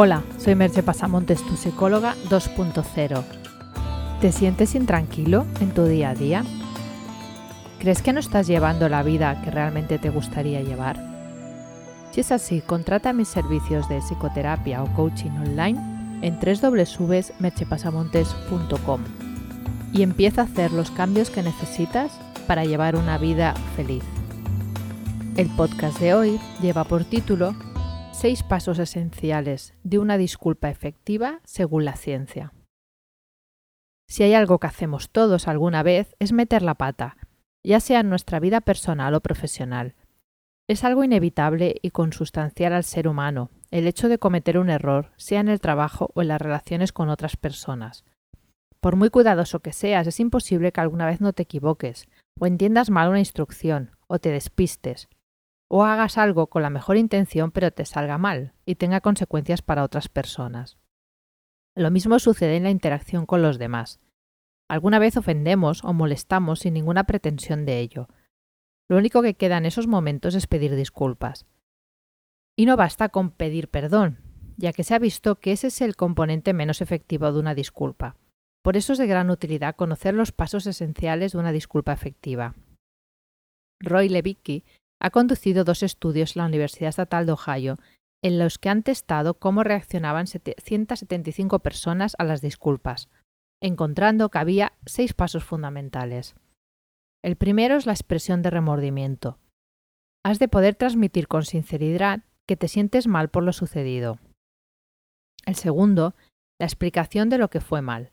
[0.00, 3.24] Hola, soy Merche Pasamontes, tu psicóloga 2.0.
[4.20, 6.44] ¿Te sientes intranquilo en tu día a día?
[7.80, 11.04] ¿Crees que no estás llevando la vida que realmente te gustaría llevar?
[12.12, 15.80] Si es así, contrata mis servicios de psicoterapia o coaching online
[16.22, 19.00] en www.merchepasamontes.com
[19.92, 22.12] y empieza a hacer los cambios que necesitas
[22.46, 24.04] para llevar una vida feliz.
[25.36, 27.56] El podcast de hoy lleva por título
[28.20, 32.52] Seis pasos esenciales de una disculpa efectiva según la ciencia.
[34.08, 37.16] Si hay algo que hacemos todos alguna vez es meter la pata,
[37.64, 39.94] ya sea en nuestra vida personal o profesional.
[40.68, 45.38] Es algo inevitable y consustancial al ser humano, el hecho de cometer un error, sea
[45.38, 48.04] en el trabajo o en las relaciones con otras personas.
[48.80, 52.08] Por muy cuidadoso que seas, es imposible que alguna vez no te equivoques,
[52.40, 55.08] o entiendas mal una instrucción, o te despistes,
[55.68, 59.84] o hagas algo con la mejor intención pero te salga mal y tenga consecuencias para
[59.84, 60.78] otras personas.
[61.76, 64.00] Lo mismo sucede en la interacción con los demás.
[64.68, 68.08] Alguna vez ofendemos o molestamos sin ninguna pretensión de ello.
[68.88, 71.46] Lo único que queda en esos momentos es pedir disculpas.
[72.56, 74.18] Y no basta con pedir perdón,
[74.56, 78.16] ya que se ha visto que ese es el componente menos efectivo de una disculpa.
[78.62, 82.54] Por eso es de gran utilidad conocer los pasos esenciales de una disculpa efectiva.
[83.80, 84.64] Roy Levicki
[85.00, 87.76] ha conducido dos estudios en la Universidad Estatal de Ohio
[88.22, 93.08] en los que han testado cómo reaccionaban 175 personas a las disculpas,
[93.62, 96.34] encontrando que había seis pasos fundamentales.
[97.22, 99.38] El primero es la expresión de remordimiento.
[100.24, 104.18] Has de poder transmitir con sinceridad que te sientes mal por lo sucedido.
[105.46, 106.14] El segundo,
[106.58, 108.10] la explicación de lo que fue mal.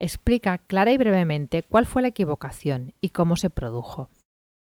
[0.00, 4.08] Explica clara y brevemente cuál fue la equivocación y cómo se produjo.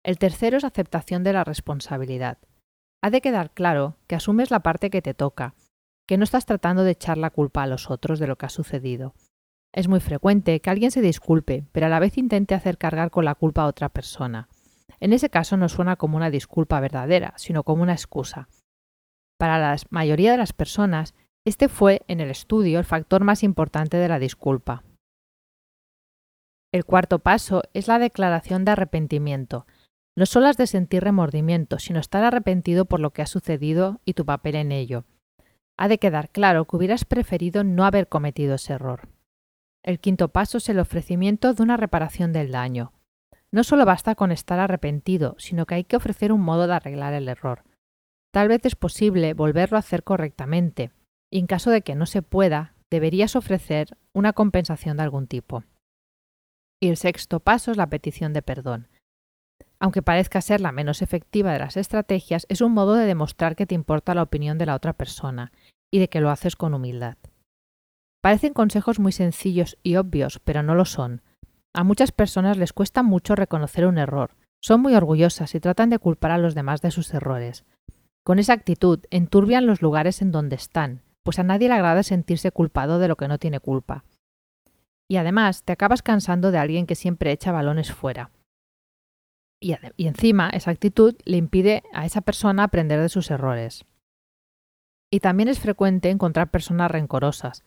[0.03, 2.39] El tercero es aceptación de la responsabilidad.
[3.03, 5.53] Ha de quedar claro que asumes la parte que te toca,
[6.07, 8.49] que no estás tratando de echar la culpa a los otros de lo que ha
[8.49, 9.13] sucedido.
[9.73, 13.25] Es muy frecuente que alguien se disculpe, pero a la vez intente hacer cargar con
[13.25, 14.50] la culpa a otra persona.
[15.00, 18.50] En ese caso no suena como una disculpa verdadera, sino como una excusa.
[19.38, 23.97] Para la mayoría de las personas, este fue, en el estudio, el factor más importante
[23.97, 24.83] de la disculpa.
[26.73, 29.66] El cuarto paso es la declaración de arrepentimiento,
[30.16, 34.13] no solo has de sentir remordimiento, sino estar arrepentido por lo que ha sucedido y
[34.13, 35.05] tu papel en ello.
[35.77, 39.09] Ha de quedar claro que hubieras preferido no haber cometido ese error.
[39.83, 42.94] El quinto paso es el ofrecimiento de una reparación del daño.
[43.51, 47.13] No solo basta con estar arrepentido, sino que hay que ofrecer un modo de arreglar
[47.13, 47.63] el error.
[48.31, 50.91] Tal vez es posible volverlo a hacer correctamente,
[51.29, 55.63] y en caso de que no se pueda, deberías ofrecer una compensación de algún tipo.
[56.79, 58.88] Y el sexto paso es la petición de perdón.
[59.81, 63.66] Aunque parezca ser la menos efectiva de las estrategias, es un modo de demostrar que
[63.66, 65.52] te importa la opinión de la otra persona
[65.92, 67.18] y de que lo haces con humildad.
[68.22, 71.24] Parecen consejos muy sencillos y obvios, pero no lo son.
[71.74, 75.98] A muchas personas les cuesta mucho reconocer un error, son muy orgullosas y tratan de
[75.98, 77.66] culpar a los demás de sus errores.
[78.24, 82.52] Con esa actitud enturbian los lugares en donde están, pues a nadie le agrada sentirse
[82.52, 84.03] culpado de lo que no tiene culpa.
[85.09, 88.30] Y además te acabas cansando de alguien que siempre echa balones fuera.
[89.63, 89.77] Y,
[90.07, 93.85] encima esa actitud le impide a esa persona aprender de sus errores.
[95.13, 97.63] Y también es frecuente encontrar personas rencorosas,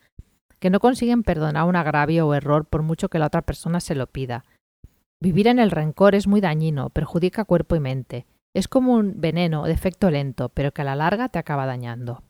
[0.59, 3.95] que no consiguen perdonar un agravio o error por mucho que la otra persona se
[3.95, 4.45] lo pida.
[5.23, 8.27] Vivir en el rencor es muy dañino, perjudica cuerpo y mente.
[8.57, 12.25] Es como un veneno de efecto lento, pero que a la larga te acaba dañando.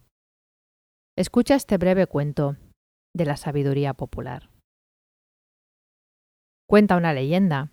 [1.16, 2.56] Escucha este breve cuento
[3.14, 4.50] de la sabiduría popular.
[6.68, 7.70] Cuenta una leyenda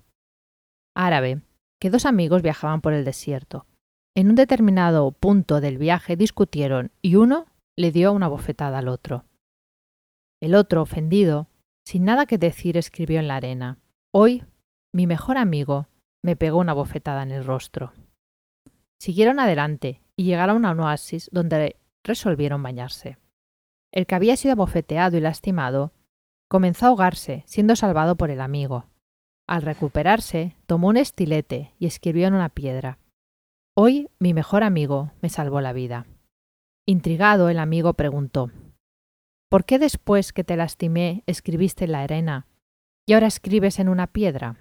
[0.95, 1.41] árabe
[1.81, 3.65] que dos amigos viajaban por el desierto.
[4.15, 9.25] En un determinado punto del viaje discutieron y uno le dio una bofetada al otro.
[10.41, 11.47] El otro, ofendido,
[11.83, 13.79] sin nada que decir, escribió en la arena
[14.13, 14.43] Hoy,
[14.93, 15.87] mi mejor amigo
[16.23, 17.93] me pegó una bofetada en el rostro.
[18.99, 23.17] Siguieron adelante y llegaron a un oasis donde resolvieron bañarse.
[23.91, 25.93] El que había sido abofeteado y lastimado
[26.47, 28.90] comenzó a ahogarse, siendo salvado por el amigo.
[29.51, 32.99] Al recuperarse, tomó un estilete y escribió en una piedra.
[33.75, 36.05] Hoy mi mejor amigo me salvó la vida.
[36.85, 38.49] Intrigado, el amigo preguntó
[39.49, 42.47] ¿Por qué después que te lastimé escribiste en la arena
[43.05, 44.55] y ahora escribes en una piedra?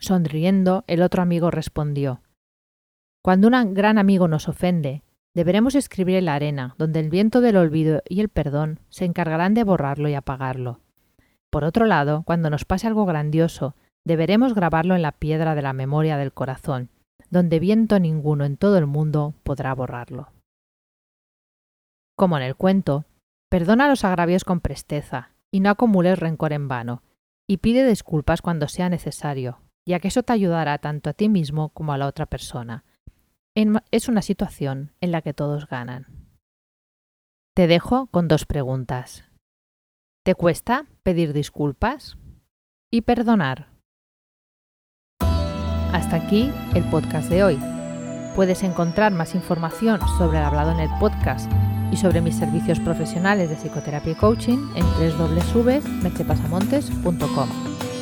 [0.00, 2.20] Sonriendo, el otro amigo respondió
[3.22, 5.04] Cuando un gran amigo nos ofende,
[5.34, 9.54] deberemos escribir en la arena, donde el viento del olvido y el perdón se encargarán
[9.54, 10.80] de borrarlo y apagarlo.
[11.50, 13.74] Por otro lado, cuando nos pase algo grandioso,
[14.04, 16.90] deberemos grabarlo en la piedra de la memoria del corazón,
[17.30, 20.32] donde viento ninguno en todo el mundo podrá borrarlo.
[22.16, 23.04] Como en el cuento,
[23.50, 27.02] perdona los agravios con presteza y no acumules rencor en vano,
[27.48, 31.70] y pide disculpas cuando sea necesario, ya que eso te ayudará tanto a ti mismo
[31.70, 32.84] como a la otra persona.
[33.54, 36.06] Es una situación en la que todos ganan.
[37.54, 39.27] Te dejo con dos preguntas.
[40.28, 42.18] ¿Te cuesta pedir disculpas?
[42.92, 43.70] ¿Y perdonar?
[45.94, 47.58] Hasta aquí el podcast de hoy.
[48.36, 51.50] Puedes encontrar más información sobre el hablado en el podcast
[51.90, 54.84] y sobre mis servicios profesionales de psicoterapia y coaching en
[55.16, 57.48] www.mechepasamontes.com.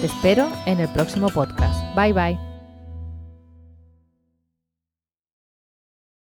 [0.01, 1.95] Te espero en el próximo podcast.
[1.95, 2.46] Bye bye.